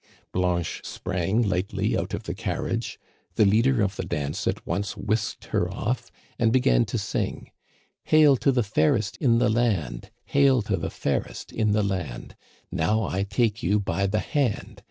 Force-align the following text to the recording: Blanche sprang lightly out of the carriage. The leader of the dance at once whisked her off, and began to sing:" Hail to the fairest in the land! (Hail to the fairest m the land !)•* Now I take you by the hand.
Blanche 0.31 0.81
sprang 0.83 1.43
lightly 1.47 1.95
out 1.95 2.15
of 2.15 2.23
the 2.23 2.33
carriage. 2.33 2.99
The 3.35 3.45
leader 3.45 3.83
of 3.83 3.97
the 3.97 4.03
dance 4.03 4.47
at 4.47 4.65
once 4.65 4.97
whisked 4.97 5.45
her 5.53 5.69
off, 5.71 6.09
and 6.39 6.51
began 6.51 6.85
to 6.85 6.97
sing:" 6.97 7.51
Hail 8.05 8.35
to 8.37 8.51
the 8.51 8.63
fairest 8.63 9.15
in 9.17 9.37
the 9.37 9.47
land! 9.51 10.09
(Hail 10.25 10.63
to 10.63 10.75
the 10.77 10.89
fairest 10.89 11.53
m 11.55 11.73
the 11.73 11.83
land 11.83 12.29
!)•* 12.73 12.75
Now 12.75 13.03
I 13.03 13.21
take 13.21 13.61
you 13.61 13.79
by 13.79 14.07
the 14.07 14.21
hand. 14.21 14.79